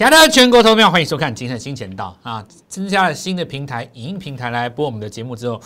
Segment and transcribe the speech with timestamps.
[0.00, 2.42] 亲爱的全国投票，欢迎收看《今天的新钱道》啊！
[2.66, 5.60] 增加了新的平台，影音平台来播我们的节目之后，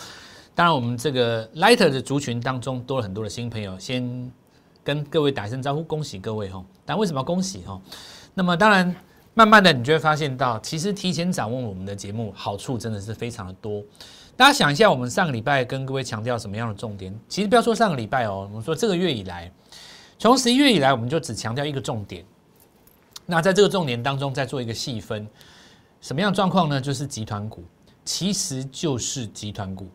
[0.53, 4.29] 当然我们这个 Lighter 的族群当中多了很多的新朋友，先
[4.83, 6.61] 跟各位打一声招呼，恭喜各位哈！
[6.85, 7.79] 但为什么恭喜哈？
[8.33, 8.93] 那么当然，
[9.33, 13.81] 慢慢的你就会发现到，其实提前掌握我们的节目，好处真的是非常的多。
[14.35, 17.17] 大家想一下，我们上个礼拜跟各位强调什么样的重点？
[17.29, 19.49] 其实不要说上个礼拜哦，我们说这个月以来，
[20.19, 22.25] 从十一月以来，我们就只强调一个重点。
[23.25, 25.27] 那在这个重点当中，再做一个细分，
[25.99, 26.79] 什么样状况呢？
[26.79, 27.63] 就是集团股，
[28.03, 29.89] 其实就是集团股，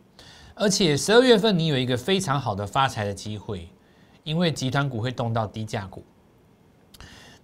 [0.53, 3.69] 而且十二月份你有一个非常好的发财的机会，
[4.23, 6.03] 因为集团股会动到低价股。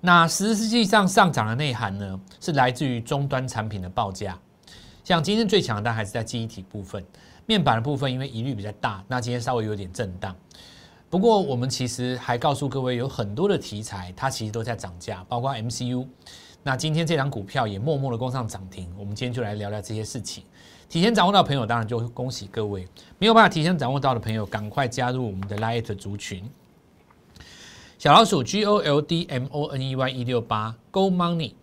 [0.02, 4.38] 那实际上上涨的内涵呢，是来自于终端产品的报价。
[5.04, 7.04] 像今天最强的还是在记忆体部分，
[7.46, 10.36] 面板的部分因为疑虑比较大，那今天稍微有点震荡。
[11.10, 16.06] 不过，我们其实还告诉各位，有很多的题材，它其实都在涨价，包括 MCU。
[16.64, 18.94] 那今天这张股票也默默的攻上涨停。
[19.00, 20.44] 我们今天就来聊聊这些事情。
[20.90, 22.84] 提前掌握到的朋友，当然就恭喜各位；
[23.20, 26.44] 没有办法提前掌握到的朋友，赶快加入我们的 Light 族群。
[27.98, 31.54] 小老鼠 G O L D M O N E Y 一六八 Go Money，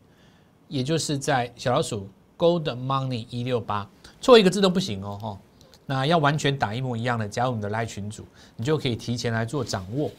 [0.68, 3.88] 也就是在小老鼠 Gold Money 一六八，
[4.22, 5.38] 错一个字都不行哦，哈。
[5.86, 10.10] 那要完全打一模一样的，加入我们的拉群组，你就可以提前来做掌握。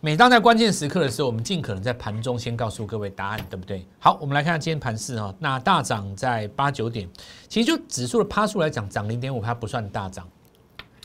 [0.00, 3.84] 每当在关键时刻的时候，我们尽可能在盘中先告诉各位答案，对不对？
[3.98, 5.34] 好，我们来看看今天盘势哈。
[5.38, 7.08] 那大涨在八九点，
[7.48, 10.28] 其实就指数的趴数来讲，涨零点五，它不算大涨。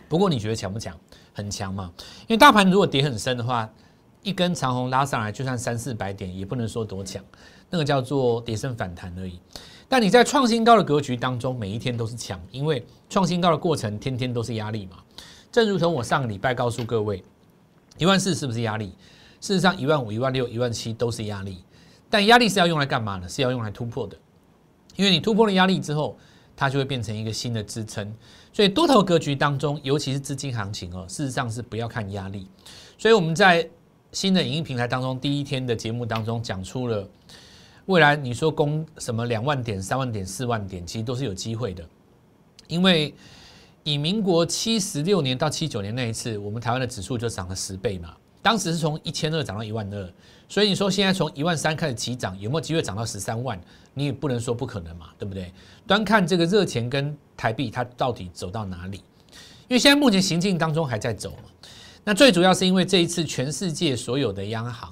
[0.09, 0.95] 不过你觉得强不强？
[1.33, 1.91] 很强嘛。
[2.21, 3.67] 因为大盘如果跌很深的话，
[4.21, 7.23] 一根长红拉上来，就算三四百点，也不能说多强，
[7.69, 9.39] 那个叫做跌升反弹而已。
[9.91, 14.95] 但你在创新高的格局当中，每一天都是强，因为创新高的过程天天都是压力嘛。
[15.51, 17.21] 正如同我上个礼拜告诉各位，
[17.97, 18.95] 一万四是不是压力？
[19.41, 21.61] 事实上，一万五、一万六、一万七都是压力。
[22.09, 23.27] 但压力是要用来干嘛呢？
[23.27, 24.17] 是要用来突破的。
[24.95, 26.17] 因为你突破了压力之后，
[26.55, 28.15] 它就会变成一个新的支撑。
[28.53, 32.47] 所以多头格局当中，尤其是资金行情哦，事实上是不要看压力。
[32.97, 33.69] 所以我们在
[34.13, 37.05] 新的影音平台当中，第一天的节目当中讲出了。
[37.85, 41.83] 未来你说攻什么两万点、三万点、四万点，其实都是有机会的，
[42.67, 43.13] 因为
[43.83, 48.15] 以民国七十六年到七九年那一次，我们台湾的指数就涨了十倍嘛。
[48.43, 50.13] 当时是从一千二涨到一万二，
[50.47, 53.59] 所以你说现在从一万三开始起涨，有没有机会涨到十三万？
[53.93, 55.51] 你也不能说不可能嘛，对不对？
[55.85, 58.97] 端看这个热钱跟台币它到底走到哪里，
[59.67, 61.67] 因为现在目前行进当中还在走嘛。
[62.03, 64.91] 那最主要是因为这一次全世界所有的央行。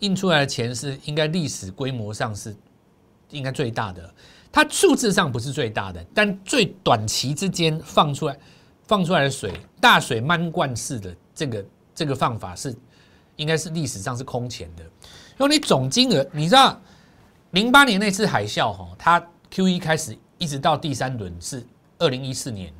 [0.00, 2.54] 印出来的钱是应该历史规模上是
[3.30, 4.14] 应该最大的，
[4.52, 8.38] 它数字上不是最大的，但最短期之间放出来
[8.86, 11.64] 放出来的水大水漫灌式的这个
[11.94, 12.74] 这个放法是
[13.36, 14.84] 应该是历史上是空前的。
[15.38, 16.80] 因为你总金额，你知道
[17.50, 21.66] 零八年那次海啸哈，它 Q 一开始一直到第三轮是
[21.98, 22.72] 二零一四年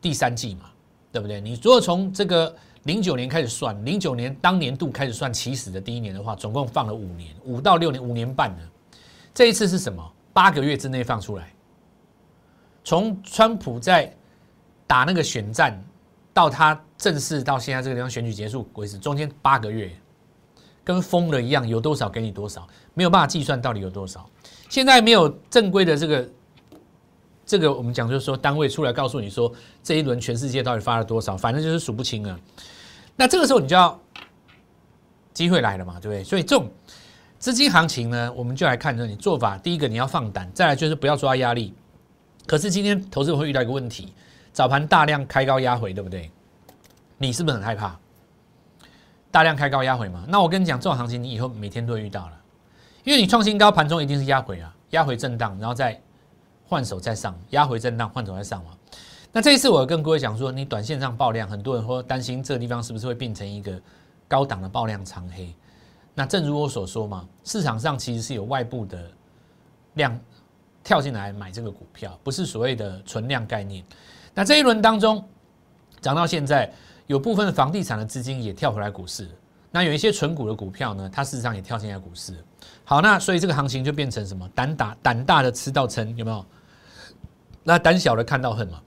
[0.00, 0.70] 第三季嘛，
[1.10, 1.40] 对不对？
[1.40, 2.54] 你如果从这个。
[2.84, 8.62] 零九年开始算，零九年当年度开始算起始的第一年的话，总共放了五年，五到六年，五年半呢。
[9.32, 10.12] 这一次是什么？
[10.32, 11.52] 八个月之内放出来。
[12.82, 14.12] 从川普在
[14.86, 15.80] 打那个选战
[16.34, 19.90] 到他正式到现在这个地方选举结束为止，中间八个月，
[20.82, 24.28] 跟疯了一样，有多少给你多少，没有办法计算到底有多少。
[24.68, 26.28] 现在没有正规的这个。
[27.44, 32.38] 这个我们讲就是说，单位出来告诉你说，这一轮全世界到底发了多少，反正就是数不清啊。
[33.16, 33.98] 那这个时候你就要
[35.32, 36.24] 机会来了嘛，对不对？
[36.24, 36.70] 所以这种
[37.38, 39.56] 资金行情呢，我们就来看着你做法。
[39.58, 41.74] 第一个你要放胆，再来就是不要抓压力。
[42.46, 44.12] 可是今天投资人会遇到一个问题，
[44.52, 46.30] 早盘大量开高压回，对不对？
[47.18, 47.98] 你是不是很害怕？
[49.30, 50.24] 大量开高压回嘛？
[50.28, 52.32] 那我跟你讲，这种行情你以后每天都会遇到了，
[53.04, 56.00] 因为你创新高，盘中一定是压回啊，压回震荡，然后再。
[56.64, 58.70] 换手再上，压回震荡，换手再上嘛。
[59.34, 63.80] 那这一次我跟各位讲说，你短线上爆量，很多人说担心这个地方是不是会变成一个
[64.28, 65.54] 高档的爆量长黑。
[66.14, 69.10] 那正如我所说嘛，市场上其实是有外部的
[69.94, 70.20] 量
[70.84, 73.82] 跳进来买这个股票，不是所谓的存量概念。
[74.34, 75.26] 那这一轮当中
[76.02, 76.70] 涨到现在，
[77.06, 79.26] 有部分房地产的资金也跳回来股市。
[79.70, 82.36] 那有一些纯股的股票呢，它事实上也跳进来股市。
[82.84, 84.46] 好，那所以这个行情就变成什么？
[84.54, 86.44] 胆大胆大的吃到撑，有没有？
[87.62, 88.82] 那胆小的看到恨嘛？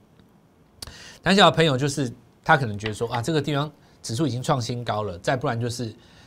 [1.26, 2.08] 胆小的朋友就是
[2.44, 3.68] 他可能觉得说啊，这个地方
[4.00, 5.86] 指数已经创新高了，再不然就是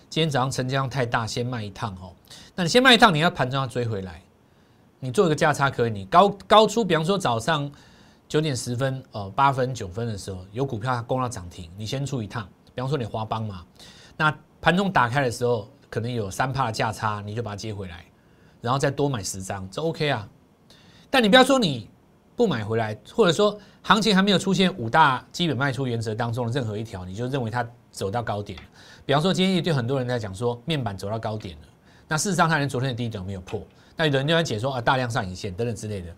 [0.09, 2.11] 今天早上成交量太大，先卖一趟哦。
[2.53, 4.21] 那你先卖一趟，你要盘中要追回来，
[4.99, 7.71] 你做一个价差可以，你高高出，比方说早上
[8.27, 13.63] 九点十分哦，八分九分的时候有股票它攻到涨停，你先出一趟，比方说你花帮嘛，
[14.17, 18.03] 那盘中打开的时候可能有三帕的价差，你就把它接回来，
[18.59, 20.27] 然后再多买十张，这 OK 啊。
[21.09, 21.89] 但你不要说你
[22.35, 23.57] 不买回来，或者说
[23.89, 28.55] 行情还没有出现五大基本卖出原则当中的任何一条，你就认为它走到高点。
[29.03, 31.67] 比方说今天也对很多人在讲说面板走到高点了，
[32.07, 33.65] 那事实上它连昨天的低点没有破，
[33.95, 36.15] 那有人就在解说啊大量上影线等等之类的。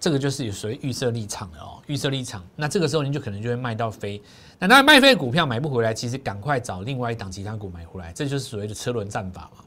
[0.00, 4.20] 这个就是有所谓预设立场的哦，预设立场，那这个时候你就可能就会卖到飞，
[4.58, 9.64] 那那卖飞的股票买不回来，其实赶快找另外一档其他股买回来，这就是所谓的车轮战法嘛。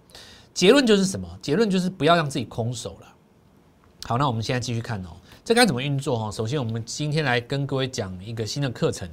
[0.54, 1.26] 结论就是什么？
[1.42, 3.08] 结论就是不要让自己空手了。
[4.04, 5.10] 好，那我们现在继续看哦，
[5.48, 6.30] 这该怎么运作哈？
[6.30, 9.08] 首先，我们今天来跟各位讲一个新的课程，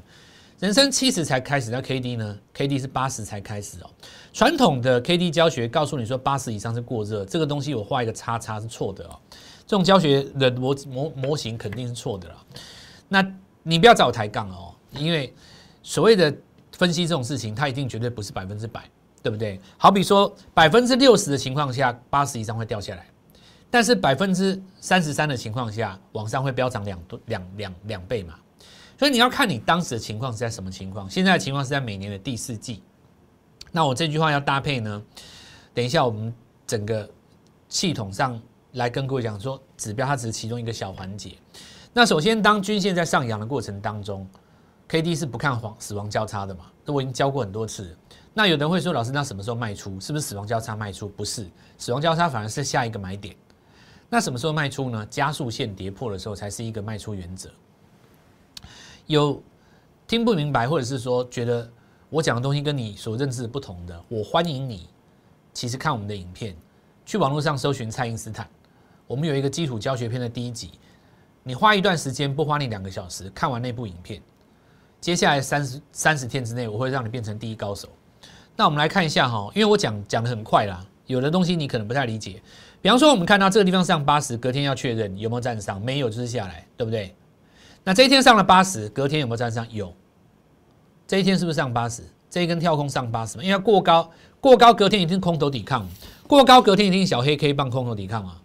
[0.58, 3.90] 人生七十才开始，那 K D 呢？K D 是八十才开始哦。
[4.32, 9.16] 传统的 K D 教学告诉你说八十以上是过热，这个东西我画一个叉叉是错的哦。
[9.64, 12.34] 这种教学的模模模型肯定是错的了，
[13.06, 13.24] 那
[13.62, 15.32] 你不要找我抬杠哦，因为
[15.84, 16.36] 所谓的
[16.72, 18.82] 分析这种事情，它一定绝对不是百分之百，
[19.22, 19.60] 对不对？
[19.78, 23.06] 好比说百分之六十的情况下，八十以上会掉下来，
[23.74, 28.36] 但是百分之三十三的情况下，往上会飙涨两多两两两倍嘛，
[28.96, 31.10] 所以你要看你当时的情况是在什么情况。
[31.10, 32.84] 现在的情况是在每年的第四季，
[33.72, 35.02] 那我这句话要搭配呢？
[35.74, 36.32] 等一下我们
[36.64, 37.10] 整个
[37.68, 38.40] 系统上。
[38.74, 41.32] 来跟各位讲说，指标它只是其中一个小环节。
[41.92, 44.24] 那首先，当均线在上扬的过程当中
[44.88, 46.66] ，K D 是不看黄死亡交叉的嘛？
[46.84, 47.96] 这我已经教过很多次。
[48.32, 49.98] 那有人会说，老师，那什么时候卖出？
[50.00, 51.08] 是不是死亡交叉卖出？
[51.08, 51.48] 不是，
[51.78, 53.36] 死亡交叉反而是下一个买点。
[54.14, 55.04] 那什么时候卖出呢？
[55.10, 57.50] 加速线跌破的时候才是一个卖出原则。
[59.06, 59.42] 有
[60.06, 61.68] 听不明白，或者是说觉得
[62.08, 64.88] 我讲的东西跟你所认知不同的，我欢迎你，
[65.52, 66.56] 其实看我们的影片，
[67.04, 68.48] 去网络上搜寻蔡英斯坦。
[69.08, 70.70] 我们有一个基础教学片的第一集，
[71.42, 74.22] 你花一段时间，不花你两个小时，看完那部影片，
[75.00, 77.88] 接下来三十三十天之内，我会让你变成第一高手。
[78.54, 82.40] 那我们来看一下哈，因为我讲讲的很快啦，有的东西你可能不太理解。
[82.84, 87.14] 比方说，我们看到这个地方上八十，隔天要确认有没有站上，没有就是下来，对不对？
[87.82, 89.66] 那这一天上了八十，隔天有没有站上？
[89.70, 89.90] 有。
[91.08, 92.02] 这一天是不是上八十？
[92.28, 95.88] 这一根跳空上八十因为过高，过高隔天一定空头抵抗，
[96.26, 98.38] 过高隔天一定小黑 K 棒空头抵抗啊。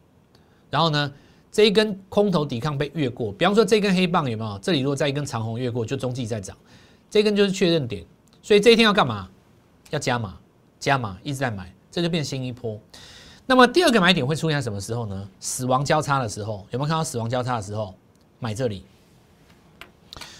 [0.69, 1.11] 然后呢，
[1.51, 4.57] 这一根空头抵抗被越过，比方说这根黑棒有没有？
[4.59, 6.55] 这里如果再一根长红越过，就中继在涨，
[7.09, 8.05] 这根就是确认点。
[8.41, 9.27] 所以这一天要干嘛？
[9.89, 10.37] 要加码，
[10.79, 12.79] 加码一直在买，这就变新一波。
[13.49, 15.27] 那么第二个买点会出现在什么时候呢？
[15.39, 17.95] 死亡交叉的时候，有没有看到死亡交叉的时候
[18.37, 18.85] 买这里？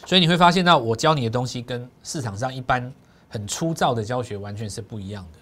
[0.06, 2.94] 所以你会发现到我教你的东西跟市场上一般
[3.28, 5.40] 很粗糙的教学完全是不一样的。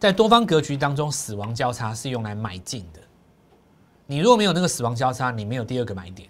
[0.00, 3.00] 在多方格局当中，死亡交叉是用来买进的。
[4.08, 6.28] 你如果没有那个死亡交叉，你没有第二个买点，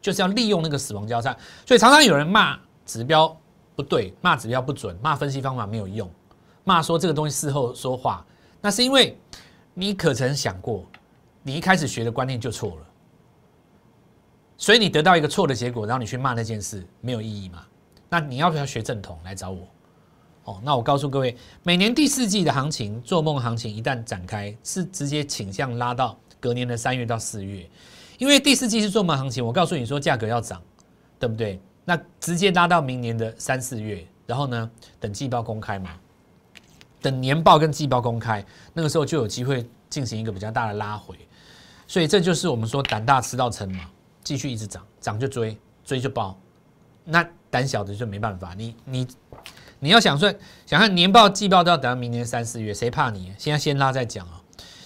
[0.00, 1.32] 就是要利用那个死亡交叉。
[1.64, 3.36] 所以常常有人骂指标
[3.76, 6.10] 不对，骂指标不准，骂分析方法没有用，
[6.64, 8.26] 骂说这个东西事后说话，
[8.60, 9.16] 那是因为
[9.74, 10.84] 你可曾想过，
[11.42, 12.86] 你一开始学的观念就错了，
[14.56, 17.64] 所以你得到一个错的结果，然后你去骂那件事没有意义嘛？
[18.08, 19.68] 那你要不要学正统来找我？
[20.44, 26.18] 哦，那我告诉各位，每年第四季的行情，做梦行情一旦展开，是直接倾向拉到。
[26.40, 27.70] 隔年的三月到四月，
[28.18, 30.60] 因为第四季是做梦行情，我告诉你说价格要涨，
[31.16, 31.60] 对不对？
[31.84, 35.90] 那直接拉到明年的三四月，然后呢，等季报公开嘛，
[37.02, 41.14] 等年报跟季报公开，那个时候就有机会进行一个比较大的拉回，
[41.86, 43.90] 所以这就是我们说胆大吃到撑嘛，
[44.22, 46.38] 继续一直涨，涨就追，追就爆，
[47.04, 49.06] 那胆小的就没办法，你你
[49.80, 50.32] 你要想说
[50.64, 53.34] 想看年报季报都要等到明年三四月，谁怕你？
[53.36, 54.40] 现在先拉再讲啊。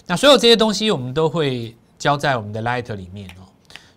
[0.07, 3.45] 那所有这些东西，我们都会交在我们的 Light 里面哦，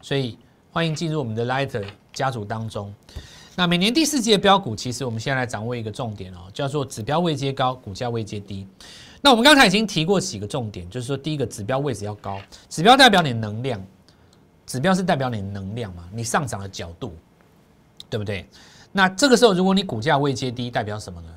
[0.02, 0.38] 所以
[0.70, 2.94] 欢迎进入我们的 Light 家族当中。
[3.60, 8.66] 那每年第四季的标股，其实我们现在来掌握一个重点哦，叫做指标位阶高，股价位阶低。
[9.20, 12.40] 那我们刚才已经提过几个重点，就是说第一个指标位置要高，
[12.70, 13.78] 指标代表你能量，
[14.64, 17.12] 指标是代表你能量嘛，你上涨的角度，
[18.08, 18.46] 对不对？
[18.92, 21.28] 那这个时候如果你股价位阶低，代表什么呢？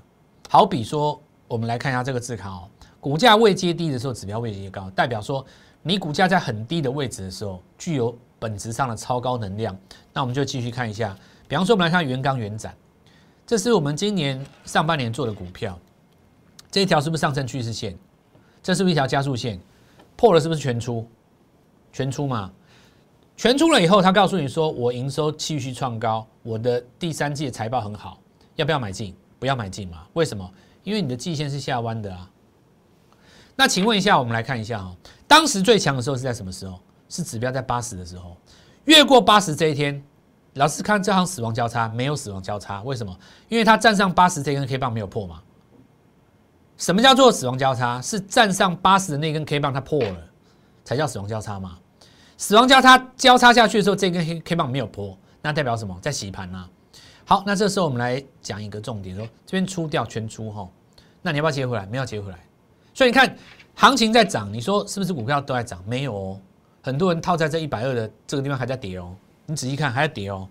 [0.48, 2.70] 好比说，我们来看一下这个字卡哦。
[3.02, 5.46] 股价位阶低的时候，指标位阶高，代表说
[5.82, 9.78] 你股价在很低的位置的时候，具有本质上的超高能量。
[10.14, 11.14] 那我们就继续看一下，
[11.54, 12.76] 比方说我们来看元刚元展，
[13.46, 15.78] 这是我们今年上半年做的股票，
[16.72, 17.96] 这一条是不是上升趋势线？
[18.64, 19.60] 这是不是一条加速线？
[20.16, 21.08] 破了是不是全出？
[21.92, 22.52] 全出嘛？
[23.38, 28.20] 全出了以后，他告诉你说我营收继续创高，我的第三季的财报很好，
[28.56, 29.16] 要不要买进？
[29.38, 30.08] 不要买进嘛？
[30.14, 30.52] 为什么？
[30.84, 32.28] 因为你的季线是下弯的啊。
[33.56, 36.80] 那请问一下，我们来看一下哈，当时最强的时候是在什么时候？
[37.10, 38.36] 是指标在八十的时候，
[38.86, 40.04] 越过八十这一天，
[40.54, 43.18] 老师看这行死亡交叉没有死亡交叉，为什么？
[43.50, 45.42] 因为它站上八十这根 K 棒没有破嘛。
[46.78, 48.02] 什么叫做死亡交叉？
[48.02, 50.18] 是站上八十的那根 K 棒它破了，
[50.84, 51.78] 才叫死亡交叉嘛。
[52.38, 55.98] 死亡交叉交叉下去的时候，这根 K K 棒没有破，那代表什么？
[56.02, 56.70] 在洗盘呢？
[57.26, 60.68] 好，那这时候我们来讲一个重点，说这边出掉全出哈，
[61.22, 61.86] 那你要不要接回来？
[61.86, 62.38] 没有接回来，
[62.94, 63.36] 所以你看
[63.76, 65.82] 行情在涨，你说是不是股票都在涨？
[65.88, 66.40] 没有哦，
[66.82, 69.16] 很多人套在这一百二的这个地方还在跌哦，
[69.54, 70.48] 你仔细看还在跌哦，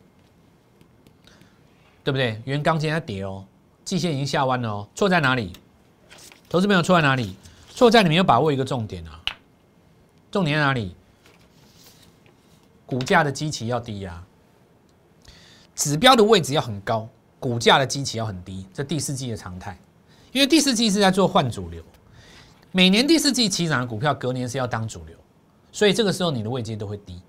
[2.05, 2.41] 对不对？
[2.45, 3.45] 原钢今天在跌哦，
[3.85, 5.53] 季线已经下弯了哦，错在哪里？
[6.49, 7.35] 投资朋友错在哪里？
[7.75, 9.21] 错在你没有把握一个重点啊，
[10.31, 10.95] 重点在哪里？
[12.87, 14.23] 股价的基期要低呀。
[15.75, 17.09] 指标的位置要很高，
[17.41, 19.77] 股价的基期要很低，这第四季的常态。
[20.31, 21.83] 因为第四季是在做换主流，
[22.71, 25.17] 每年第四季起涨的股票，隔年是要当主流，
[25.73, 27.21] 所以这个时候你的位阶都会低。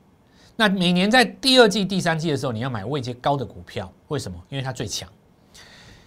[0.56, 4.38] 那每年在第二季、第三季的时候，你要买位阶高的股票，为什么？
[4.50, 5.10] 因为它最强。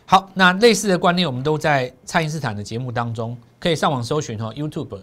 [0.05, 5.01] 好，那类似的观念，我们都在蔡因斯坦的节目当中，可以上网搜寻哈，YouTube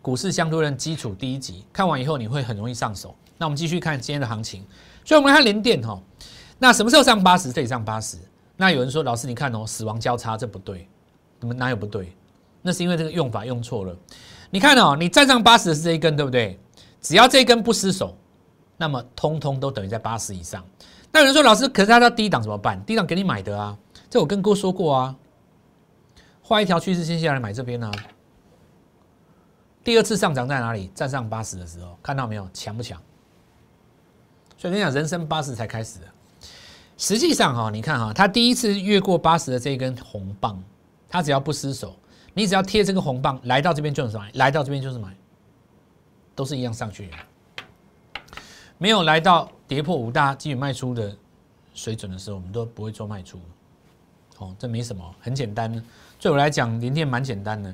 [0.00, 3.14] 股市相对论基础第一集，看完以后你会很容易上手。
[3.38, 4.64] 那我们继续看今天的行情，
[5.04, 6.00] 所以我们来看联电哈。
[6.58, 7.52] 那什么时候上八十？
[7.52, 8.16] 这里上八十。
[8.56, 10.88] 那有人说，老师你看哦，死亡交叉这不对，
[11.38, 12.12] 你们哪有不对？
[12.62, 13.96] 那是因为这个用法用错了。
[14.50, 16.58] 你看哦，你站上八十的是这一根，对不对？
[17.00, 18.16] 只要这一根不失手，
[18.82, 20.60] 那么通通都等于在八十以上。
[21.12, 22.84] 那有人说，老师，可是它到低档怎么办？
[22.84, 23.78] 低档给你买的啊，
[24.10, 25.14] 这我跟哥说过啊，
[26.42, 27.92] 画一条趋势线下来买这边啊。
[29.84, 30.90] 第二次上涨在哪里？
[30.96, 32.48] 站上八十的时候，看到没有？
[32.52, 33.00] 强不强？
[34.58, 36.00] 所以跟你讲，人生八十才开始。
[36.98, 40.60] 实际上哈，你看哈，它第一次越过八十的这一根红棒，
[41.08, 41.94] 它只要不失手，
[42.34, 45.16] 你只要贴这个红棒来到这边就是买，来到这边就是买，
[46.34, 47.08] 都是一样上去。
[48.82, 51.16] 没有来到跌破五大基本卖出的
[51.72, 53.38] 水准的时候，我们都不会做卖出。
[54.38, 55.72] 哦，这没什么，很简单。
[56.18, 57.72] 对我来讲，连电蛮简单的。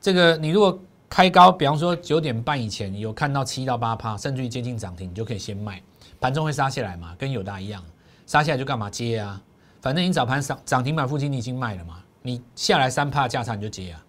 [0.00, 0.76] 这个你如果
[1.08, 5.80] 开高，比方说九点半以前有看到七到八趴，甚至于接近涨停，你就可以先卖，
[6.18, 7.80] 盘中会杀下来嘛，跟友达一样。
[8.26, 9.40] 杀下来就干嘛接啊？
[9.80, 14.04] 反正你早盘涨涨停板附近你已经卖了嘛，你下来三帕价差你就接啊。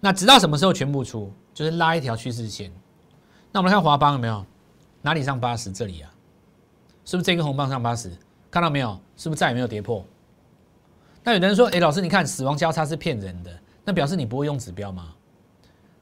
[0.00, 1.30] 那直到什么时候全部出？
[1.52, 2.72] 就是拉一条趋势线。
[3.52, 4.46] 那我们来看华邦有没有？
[5.02, 5.70] 哪里上八十？
[5.70, 6.10] 这里啊，
[7.04, 8.10] 是不是这根红棒上八十？
[8.50, 8.98] 看到没有？
[9.16, 10.04] 是不是再也没有跌破？
[11.24, 13.50] 那有的人说：“哎，老师，你看死亡交叉是骗人的，
[13.84, 15.14] 那表示你不会用指标吗？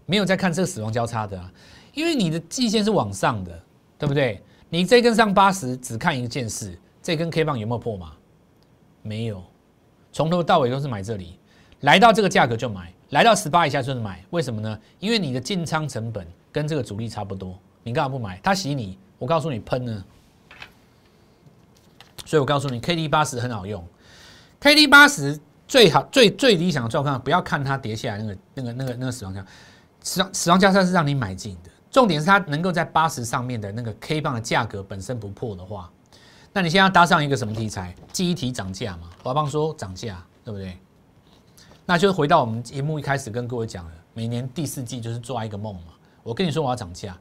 [0.07, 1.53] 没有在看这个死亡交叉的啊，
[1.95, 3.63] 因为你的季线是往上的，
[3.99, 4.43] 对不对？
[4.69, 6.79] 你这根上八十只看一件事。
[7.03, 8.13] 这根 K 棒有没有破吗？
[9.03, 9.43] 没有，
[10.13, 11.39] 从头到尾都是买这里，
[11.81, 14.23] 来到这个价格就买，来到十八以下就是买。
[14.31, 14.79] 为什么呢？
[14.99, 18.39] 因为你的进仓成本跟这个主力差不多，你干嘛不买？
[18.43, 20.05] 他洗你，我告诉你喷呢。
[22.27, 23.85] 所以我告诉你，K D 八十很好用
[24.61, 29.45] ，K D 八十最好最最理想的状况，不要看它跌下来那个那个那个那个死亡价，
[30.01, 35.91] 死亡死亡价差是让你买进的，重点是它能够在八十上面的那个 K 棒的价格本身不破的话。
[36.53, 37.95] 那你现在要搭上一个什么题材？
[38.13, 39.09] 记忆体涨价嘛？
[39.23, 40.77] 华邦说涨价，对不对？
[41.87, 45.93] 那就回到我们节目一开始跟各位讲的，每年第四季就是做一个梦嘛。
[46.23, 47.17] 我跟你说我要涨价，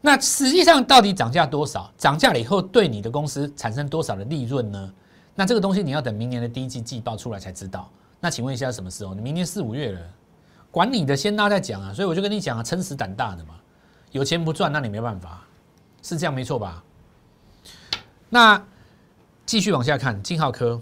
[0.00, 1.92] 那实际上到底涨价多少？
[1.98, 4.92] 涨价了以后对你的公司产生多少的利润呢？
[5.34, 7.90] 那这个东西你要等明年的第一季季报出来才知道。
[8.20, 9.14] 那请问一下什么时候？
[9.14, 10.00] 你明年四五月了，
[10.70, 11.92] 管你的，先拉再讲啊。
[11.92, 13.54] 所以我就跟你讲啊，撑死胆大的嘛，
[14.10, 15.44] 有钱不赚，那你没办法，
[16.02, 16.82] 是这样没错吧？
[18.28, 18.62] 那
[19.46, 20.80] 继续往下看，金浩科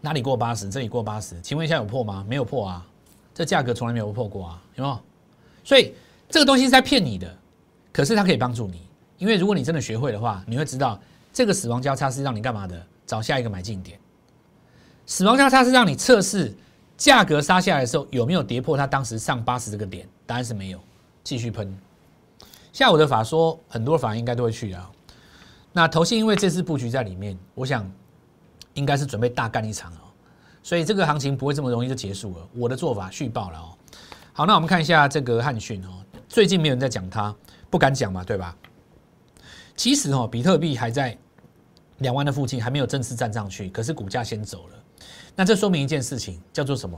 [0.00, 0.68] 哪里过八十？
[0.68, 2.24] 这里过八十，请问一下有破吗？
[2.28, 2.86] 没有破啊，
[3.34, 4.98] 这价格从来没有破过啊，有没有？
[5.62, 5.94] 所以
[6.28, 7.36] 这个东西是在骗你的，
[7.94, 11.00] 可是它可以帮助你，因为如果你真的学会的话，你会知道
[11.32, 12.84] 这个死亡交叉是让你干嘛的？
[13.06, 13.96] 找下一个买进点。
[15.06, 16.52] 死亡交叉是让你测试
[16.96, 20.80] 价格杀下来的时候有没有跌破它当时上八十这个点，答案是没有，
[21.22, 21.72] 继续喷。
[22.72, 24.90] 下午的法说，很多法应该都会去啊。
[25.72, 27.88] 那投信因为这次布局在里面，我想
[28.72, 30.10] 应该是准备大干一场哦，
[30.64, 32.48] 所以这个行情不会这么容易就结束了。
[32.54, 33.76] 我的做法续报了哦。
[34.32, 37.32] 好，那我们看一下这个汉讯哦，最近没有人在讲它，
[37.74, 38.56] 不敢讲嘛，对吧？
[39.74, 41.18] 其实哦，比特币还在
[41.98, 44.74] 两万的附近，还没有正式站上去，可是股价先走了。
[45.34, 46.96] 那这说明一件事情，叫做什么？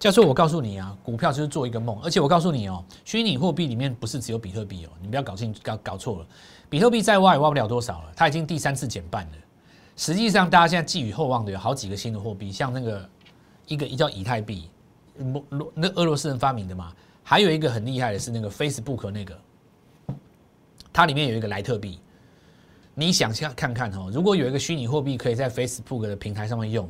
[0.00, 6.26] 叫做我告诉你啊，股票就是做一个梦，而且我告诉你哦，虚拟货币里面不是只有比特币哦，你不要搞清搞搞错了。
[6.68, 9.32] 比特币再挖也挖不了多少了，它已经第三次减半了。
[9.96, 13.08] 实际上，大家现在寄予厚望的有好几个新的货币，像那个
[13.68, 14.68] 一个一叫以太币，
[15.72, 16.92] 那俄罗斯人发明的嘛。
[17.22, 19.38] 还有一个很厉害的是那个 Facebook 那个，
[20.92, 21.98] 它里面有一个莱特币。
[22.94, 26.88] 你想象看看哈，如果有一个虚拟货币可以在 Facebook 的平台上面用，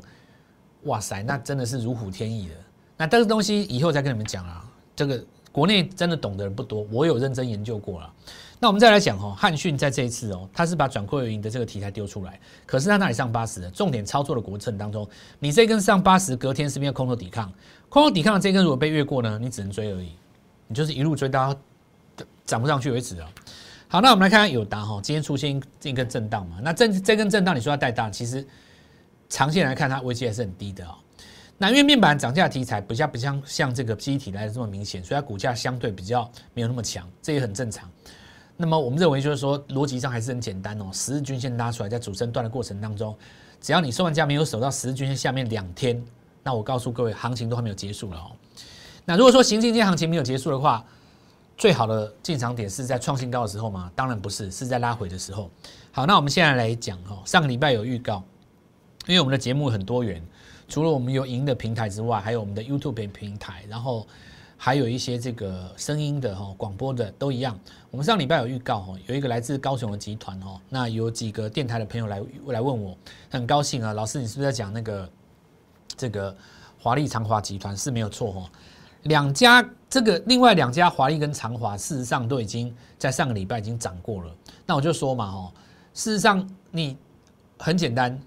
[0.84, 2.54] 哇塞，那真的是如虎添翼的。
[2.96, 4.64] 那这个东西以后再跟你们讲啊，
[4.96, 8.12] 这个国内真的懂的人不多，我有认真研究过了。
[8.58, 17.52] 那我们再来讲哦，汉讯在这一次哦，他是把转亏为盈的这个题材丢出来，可是他那里上八十的重点操作的过程当中，你这根上八十，隔天是不是空头抵抗？
[17.88, 20.10] 空头抵抗的这根如果被越过呢，你只能追而已，
[20.66, 21.54] 你就是一路追到
[22.44, 23.30] 涨不上去为止啊。
[23.92, 28.46] 好，那我们来看看友达哈，今天出现一根震荡嘛，那这这根震荡你说要带大，其实
[29.28, 30.94] 长线来看它危机还是很低的哦。
[31.58, 37.90] 那因为面板涨价题材不像不像像这个机体来的这么明显，所以它股价相对比较没有那么强，这也很正常。
[38.56, 40.88] 那么我们认为就是说，逻辑上还是很简单哦。
[40.92, 43.12] 十日均线拉出来，在主升段的过程当中，
[43.60, 46.00] 只要你收完价没有守到十日均线下面两天，
[46.44, 48.30] 那我告诉各位，行情都还没有结束了哦。
[49.04, 50.84] 那如果说行进间行情没有结束的话，
[51.60, 53.92] 最好的进场点是在创新高的时候吗？
[53.94, 55.50] 当然不是，是在拉回的时候。
[55.92, 58.22] 好，那我们现在来讲哦，上个礼拜有预告，
[59.06, 60.26] 因为我们的节目很多元，
[60.68, 64.06] 除了我们有赢的平台之外，还有我们的 YouTube 平台，然后。
[64.62, 67.58] 还有一些这个声音的哈，广播的都一样。
[67.90, 72.94] 我们上礼拜有预告哈，有一个来自高雄的集团哈，那有几个电台的朋友来来问我，
[73.30, 75.10] 很高兴啊，老师你是不是在讲那个
[75.96, 76.36] 这个
[76.78, 78.50] 华丽长华集团是没有错哈？
[79.04, 84.32] 两家这个另外两家华丽跟长华，事实上都已经在上个礼拜已经涨过了。
[84.64, 85.52] 那我就说嘛哦，
[85.92, 86.96] 事实上你
[87.58, 88.18] 很简单，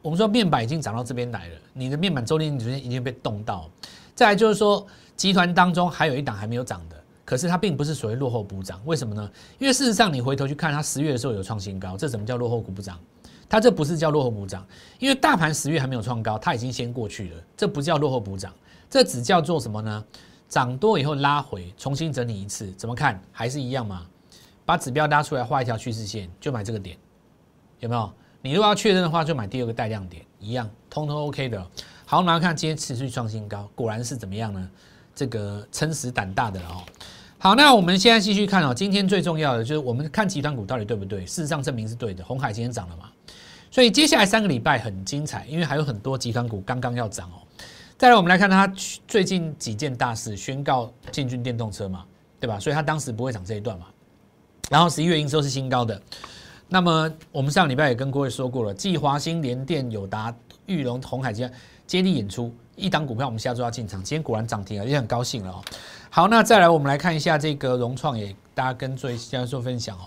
[0.00, 3.70] 我们说面板已经涨到这边来了，你的面板周天昨天已经被冻到。
[4.14, 4.84] 再来就是说。
[5.14, 9.30] 集团当中还有一档还没有涨的，可是它并不是属于落后补涨，为什么呢？
[9.58, 12.98] 因为事实上你回头去看，它十月的时候有创新高，这怎么叫落后股补涨？
[13.48, 14.66] 它这不是叫落后补涨，
[14.98, 18.52] 因为大盘十月还没有创高，它已经先过去了，这不叫落后补涨，
[18.90, 20.04] 这只叫做什么呢？
[20.52, 23.18] 涨多以后拉回，重新整理一次，怎么看？
[23.32, 24.06] 还是一样嘛？
[24.66, 26.94] 把指标拉出来，画一条趋势线，就买这个点，
[27.80, 28.12] 有没有？
[28.42, 31.66] 你如果要确认的话，就买第二个带量点，一样，通通 OK 的。
[32.04, 34.68] 好，我们来看今天持续创新高，果然是怎么样呢？
[35.14, 36.82] 这个撑死胆大的哦。
[37.38, 38.74] 好，那我们现在继续看哦。
[38.74, 41.24] 今天最重要的就是我们看集团股到底对不对？
[41.24, 42.22] 事实上证明是对的。
[42.22, 43.10] 红海今天涨了嘛？
[43.70, 47.40] 所以接下来三个礼拜很精彩，因为还有很多集团股刚刚要涨哦。
[48.02, 48.66] 再来，我们来看它
[49.06, 52.04] 最近几件大事，宣告进军电动车嘛，
[52.40, 52.58] 对吧？
[52.58, 53.86] 所以它当时不会涨这一段嘛。
[54.68, 56.02] 然后十一月营收是新高的。
[56.68, 60.34] 那么我们上礼拜也跟各位说过了，继华兴、联电、友达、
[60.66, 61.52] 裕隆、红海这样
[61.86, 62.52] 接力演出。
[62.74, 64.02] 一档股票，我们下周要进场。
[64.02, 65.62] 今天果然涨停了，也很高兴了哦。
[66.10, 70.02] 好，那再来，我们来看一下这个融创，也大家跟最先做分享哦。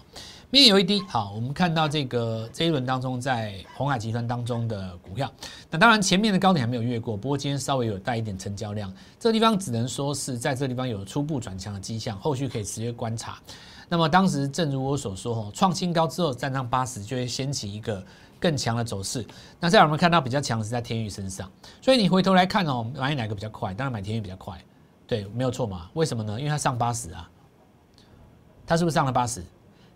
[0.56, 5.30] 面有一滴，好，我们看到这个这一轮当中，在红海集团当中的股票，
[5.70, 8.90] 那当然前面的高点还没有越过，不过今天稍微有带一点成交量，
[9.20, 13.38] 这个地方只能说是在这个地方有初步转强的迹象，后续可以持续观察。
[13.90, 18.02] 那么当时正如我所说，哦，创新高之后站上八十，就会掀起一个。
[18.38, 19.26] 更强的走势，
[19.60, 21.50] 那在我们看到比较强的是在天宇身上，
[21.82, 23.74] 所以你回头来看哦，买哪个比较快？
[23.74, 24.56] 当然买天宇比较快，
[25.08, 25.90] 对，没有错嘛。
[25.94, 26.38] 为什么呢？
[26.38, 27.28] 因为它上八十啊，
[28.68, 29.44] 它是不是上了八十？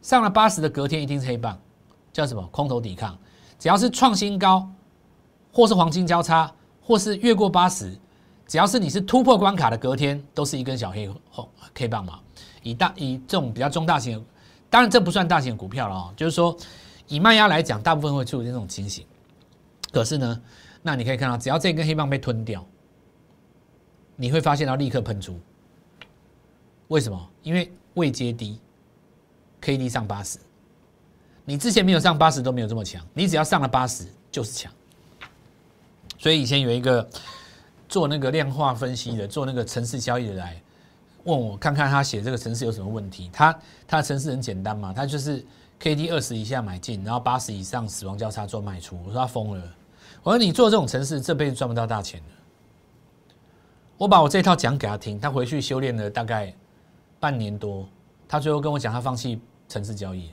[0.02, 1.60] 上了八十的隔天一定是黑棒，
[2.12, 2.42] 叫什么？
[2.52, 3.18] 空头抵抗。
[3.58, 4.70] 只要是创新高，
[5.52, 7.98] 或是黄金交叉，或是越过八十，
[8.48, 12.20] 只要是你是突破关卡的隔天，都是一根小黑红 K 棒嘛。
[12.64, 14.26] 以大以这种比较中大型，
[14.70, 16.56] 当然这不算大型股票了哦，就是说。
[17.12, 19.04] 以卖压来讲，大部分会出现这种情形。
[19.92, 20.42] 可是呢，
[20.84, 22.64] 那你可以看到，只要这根黑棒被吞掉，
[24.16, 25.40] 你会发现它立刻喷出。
[26.90, 27.30] 为什么？
[27.42, 28.60] 因为未接低
[29.62, 30.40] ，K D 上八十，
[31.46, 34.72] 你之前没有上八十都没有这么强，你只要上了八十就是强。
[36.18, 37.08] 所以以前有一个
[37.88, 40.62] 做那个量化分析的，做那个城市交易的来
[41.24, 43.30] 问我，看看他写这个城市有什么问题。
[43.32, 45.46] 他他的城市很简单嘛，他就是。
[45.82, 49.00] K D 二十以下买进，然后八十以上死亡交叉做卖出。
[49.06, 49.64] 我说他疯了，
[50.24, 53.34] 我说你做这种程式这辈子赚不到大钱的。
[53.98, 56.54] 我把我这套讲给他听，他回去修炼了大概
[57.18, 57.88] 半年多，
[58.30, 60.30] 他最后跟我讲他放弃城市交易，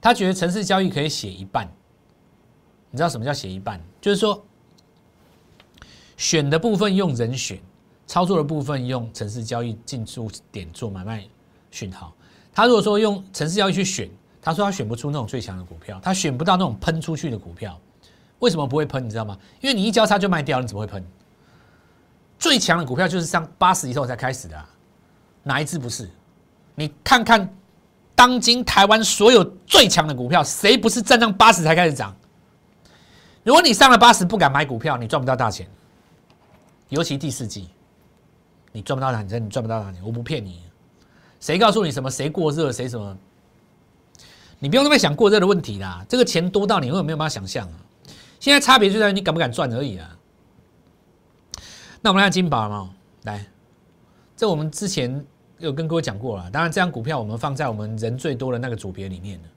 [0.00, 1.68] 他觉得城市交易可以写一半。
[2.88, 3.80] 你知道什么叫写一半？
[4.00, 4.42] 就是说
[6.16, 7.60] 选的部分用人选，
[8.06, 11.26] 操作的部分用城市交易进出点做买卖
[11.72, 12.14] 讯号。
[12.54, 14.08] 他如果说用城市交易去选，
[14.40, 17.78] 他说他选不出那种最强的股票，他选不到那种喷出去的股票。
[18.38, 19.04] 为什么不会喷？
[19.04, 19.36] 你知道吗？
[19.60, 21.04] 因为你一交叉就卖掉，你怎么会喷？
[22.38, 24.64] 最强的股票就是上八十以后才开始的，
[25.42, 26.08] 哪一只不是？
[26.76, 27.52] 你看看
[28.14, 32.14] 当今台湾所有最强的股票，谁不是站上八十才开始涨？
[33.42, 35.68] 如果你上了八十不敢买股票，你赚不到大钱。
[36.88, 37.68] 尤其第四季，
[38.72, 40.62] 你赚不到大钱，你赚不到大钱，我不骗你。
[41.40, 42.10] 谁告诉你什么？
[42.10, 42.70] 谁过热？
[42.70, 43.16] 谁什么？
[44.58, 46.04] 你不用那么想过热的问题啦。
[46.08, 47.74] 这个钱多到你根本没有办法想象啊。
[48.40, 50.16] 现在差别就在于你敢不敢赚而已啊。
[52.00, 52.90] 那我们看金宝嘛，
[53.24, 53.46] 来，
[54.36, 55.24] 这我们之前
[55.58, 56.50] 有跟各位讲过了。
[56.50, 59.48] 当然，这张股票我们放在我们人最多的那个组别里面的，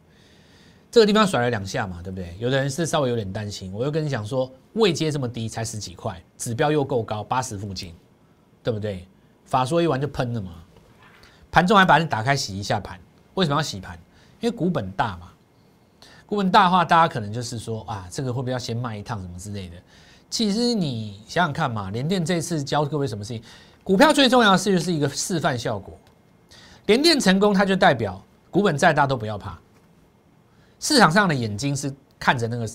[0.90, 2.36] 这个地方甩了两下嘛，对不对？
[2.40, 7.94] 有的人是稍微有点担心，我又跟你讲说，位阶这么低，才十几块，指标又够高，八十附近，
[8.64, 9.06] 对不对？
[9.46, 10.64] 法说一完就喷了嘛，
[11.52, 13.00] 盘中还把你打开洗一下盘，
[13.34, 14.00] 为什么要洗盘？
[14.40, 15.32] 因为股本大嘛，
[16.26, 19.76] 股本大的话，大家可能就是说啊，这个会不会要先卖一趟什么之类的？
[20.30, 23.44] 其实你想想看嘛，联电这次教各位什么事情？
[23.90, 25.98] 股票最重要的是就是一个示范效果。
[26.86, 29.58] 连电成功，它就代表股本再大都不要怕。
[30.80, 32.70] 市场上的眼睛是看着那个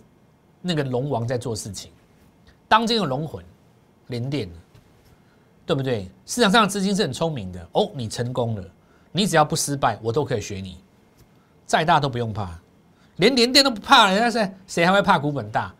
[0.60, 1.92] 那个龙王在做事情，
[2.66, 3.44] 当今的龙魂
[4.08, 4.50] 连电，
[5.64, 6.10] 对不对？
[6.26, 8.64] 市场上的资金是很聪明的哦，你成功了，
[9.12, 10.82] 你只要不失败，我都可以学你，
[11.64, 12.58] 再大都不用怕，
[13.18, 15.72] 连连电都不怕了，那是谁还会怕股本大？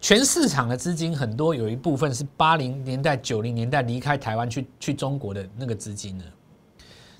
[0.00, 6.24] 全市场的资金很多，有一部分是八零年代、九零年代离开台湾去去中国的那个资金呢。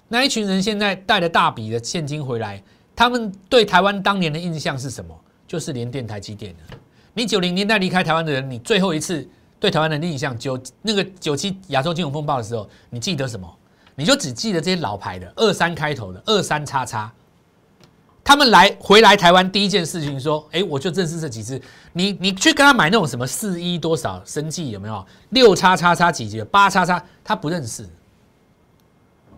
[0.08, 2.62] 那一群人现在带了大笔的现金回来，
[2.94, 5.18] 他们对台湾当年的印象是什么？
[5.48, 6.76] 就是连电台积电的。
[7.14, 9.26] 你九零年代离开台湾的人，你最后一次
[9.58, 13.52] 对台湾的印象，九那个九七亚洲金融风暴的时候，你记得什么？
[13.94, 17.12] 你就只记得这些老牌的二三开头的二三叉叉。
[18.22, 21.62] 他们来回来台湾第一件事情说：“哎，我就认识这几只。
[21.96, 27.88] 你你去跟他买那种什么四一多少生计有没有六叉叉叉几级八叉叉，他不认识。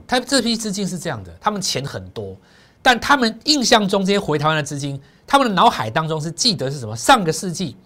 [0.09, 2.37] 他这批资金是这样的，他们钱很多，
[2.83, 6.97] 但他们印象中这些回台湾的资金，他们的脑海当中是记得是什么？
[6.97, 7.77] 上个世纪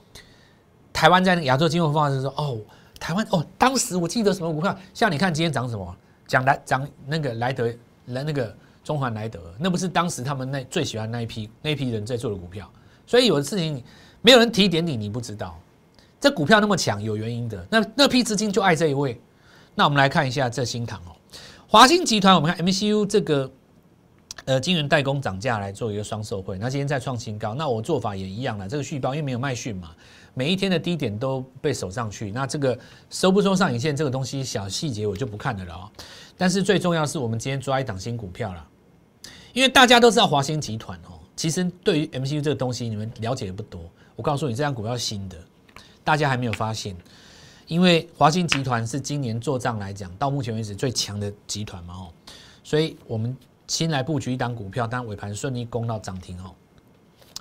[0.91, 2.59] 台湾在那个亚洲金融风暴的时候，哦，
[2.99, 4.75] 台湾哦，当时我记得什么股票？
[4.95, 5.95] 像你看今天涨什么？
[6.27, 7.71] 讲来涨那个莱德
[8.07, 12.69] 来那个。”中环莱德，那不是当时他们那最喜欢那一批那一批人在做的股票，
[13.07, 13.81] 所以有的事情
[14.23, 15.59] 没有人提点你，你不知道。
[16.21, 17.67] 这股票那么强，有原因的。
[17.69, 19.21] 那那批资金就爱这一位。
[19.75, 21.17] 那我们来看一下这新塘哦，
[21.67, 23.51] 华兴集团，我们看 MCU 这个
[24.45, 27.55] 呃晶圆代工涨价来做一个双受惠，那今天再创新高。
[27.55, 29.91] 那我做法也一样了，这个续包因为没有卖讯嘛，
[30.35, 32.31] 每一天的低点都被守上去。
[32.31, 32.79] 那这个
[33.11, 35.91] 收不收上影线这个东西小细节我就不看了了哦。
[36.37, 38.69] 但是最重要是我们今天抓一档新股票了。
[39.53, 43.81] 因为大家都知道华兴集团哦，其实对于 MCU 这个东西，你们了解的不多。
[44.17, 45.37] 我告诉你，这张股票新的，
[46.05, 46.97] 大家还没有发现。
[47.67, 52.13] 因为华兴集团是今年做账来讲，到目前为止最强的集团嘛哦，
[52.63, 53.35] 所以我们
[53.67, 56.53] 新来布局一档股票，但尾盘顺利攻到涨停哦。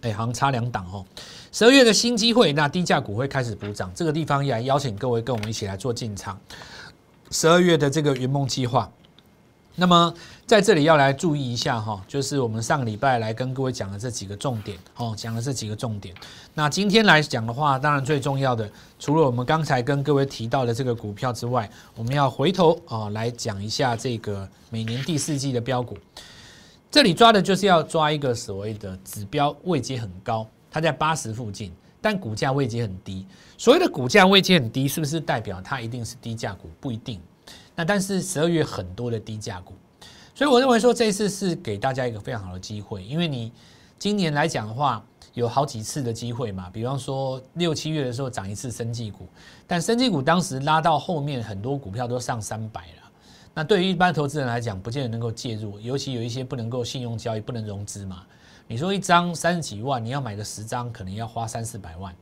[0.01, 1.05] 哎，好像差两档哦。
[1.51, 6.39] 十二月的新机会，那低价股会开始补涨，这个地方也邀请各位跟我们一起来做进场。
[7.31, 8.89] 十二月的这个云梦计划。
[9.75, 10.13] 那么
[10.45, 16.13] 在这里要来注意一下哈，就是我们上个礼拜来跟各位讲的这几个重点哦，讲的这几个重点。
[16.53, 25.97] 那今天来讲的话，当然最重要的，除了我们刚才跟各位提到的这个股票之外，我们要回头啊来讲一下这个每年第四季的标股。
[26.91, 33.25] 这里抓的就是要抓一个所谓的指标位阶很高，它在八十附近，但股价位阶很低。
[33.57, 36.69] 所谓的股价位阶很低，是不是代表它一定是低价股？
[36.81, 37.21] 不一定。
[37.75, 39.73] 那但是十二月很多的低价股，
[40.35, 43.51] 所以我认为说这一次是给大家一个非常好的机会，因为你
[43.97, 45.03] 今年来讲的话，
[45.33, 49.27] 有好几次的机会嘛，比方说六七月的时候涨一次生技股，
[49.65, 53.11] 但生技股当时拉到后面很多股票都上三百了，
[53.53, 58.23] 那对于一般投资人来讲，不见得能够介入，尤其有一些不能够信用交易、不能融资嘛，
[58.67, 62.13] 你说一张三十几万，你要买个十张，可能要花三四百万，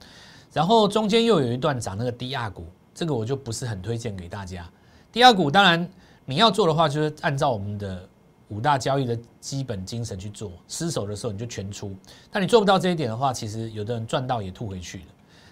[0.54, 4.70] 然后中间又有一段涨那个低压股，这个我就不是很推荐给大家。
[5.12, 5.90] 第二股当然
[6.26, 8.08] 你要做的话，就是按照我们的
[8.50, 10.52] 五大交易的基本精神去做。
[10.68, 11.96] 失手的时候你就全出，
[12.32, 15.06] 但你做不到这一点的话，其实有的人赚到也吐回去了。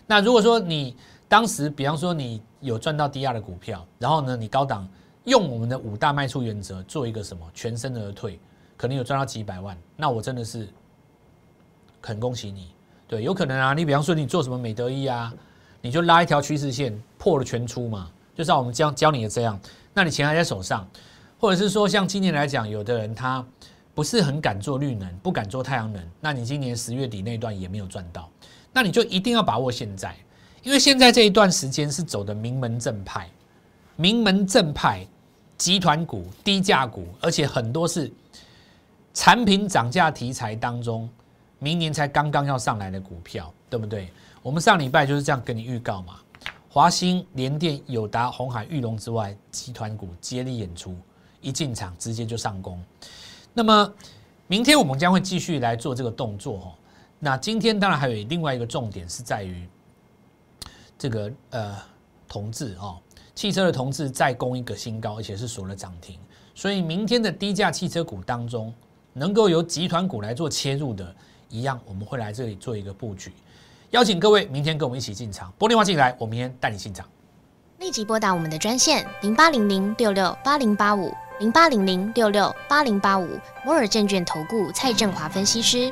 [0.05, 0.95] 那如果说你
[1.27, 4.87] 当时，比方说你有赚到低压的股票，然后呢，你高档
[5.25, 8.39] 用我们的五大卖出原则做一个什么全身而退，
[8.77, 10.69] 可能有赚到几百万，那我真的是
[12.01, 12.69] 很恭喜你。
[13.07, 15.33] 对，有可能啊，你比方说你做什么美德一啊，
[15.81, 18.09] 你就拉一条趋势线破了全出嘛。
[18.37, 19.59] 就像我们教教你的这样，
[19.95, 20.87] 那你钱还在手上，
[21.39, 23.43] 或者是说像今年来讲，有的人他
[23.95, 28.29] 不是很敢做绿能，不敢做太阳能，那你今年十月底那段也没有赚到，
[28.71, 30.15] 那你就一定要把握现在，
[30.61, 33.27] 因为现在这一段时间是走的名门正派，
[33.95, 35.03] 名门正派
[35.57, 38.11] 集团股、低价股，而且很多是
[39.15, 41.09] 产品涨价题材当中，
[41.57, 44.11] 明年才刚刚要上来的股票，对不对？
[44.43, 46.19] 我们上礼拜就是这样跟你预告嘛。
[46.77, 50.95] 华兴、联电、友达、红海、玉龙之外，集团股接力演出，
[51.41, 52.79] 一进场直接就上攻。
[53.51, 53.91] 那么
[54.45, 56.73] 明天我们将会继续来做这个动作哦。
[57.17, 59.67] 那今天当然还有另外一个重点是在于
[60.99, 61.75] 这个呃
[62.27, 62.99] 同志哦。
[63.33, 66.19] 汽车的同志再攻一个新高，而且是锁了涨停。
[66.53, 68.71] 所以明天的低价汽车股当中，
[69.13, 71.15] 能够由集团股来做切入的，
[71.49, 73.33] 一样我们会来这里做一个布局。
[73.91, 77.07] 邀请各位明天跟我们一起进场，拨电话进来，我明天带你进场。
[77.79, 85.91] 立即拨打我们的专线零八零零六六八零八五零八零零六六八零八五摩尔证券投顾蔡振华分析师。